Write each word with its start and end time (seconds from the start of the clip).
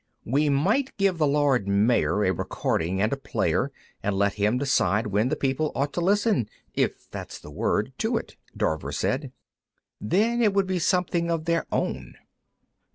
"We 0.25 0.49
might 0.49 0.97
give 0.97 1.19
the 1.19 1.27
Lord 1.27 1.67
Mayor 1.67 2.25
a 2.25 2.31
recording 2.33 2.99
and 2.99 3.13
a 3.13 3.17
player 3.17 3.71
and 4.01 4.15
let 4.15 4.33
him 4.33 4.57
decide 4.57 5.05
when 5.05 5.29
the 5.29 5.35
people 5.35 5.71
ought 5.75 5.93
to 5.93 6.01
listen 6.01 6.49
if 6.73 7.07
that's 7.11 7.37
the 7.37 7.51
word 7.51 7.93
to 7.99 8.17
it," 8.17 8.35
Dorver 8.57 8.91
said. 8.93 9.31
"Then 9.99 10.41
it 10.41 10.55
would 10.55 10.65
be 10.65 10.79
something 10.79 11.29
of 11.29 11.45
their 11.45 11.67
own." 11.71 12.15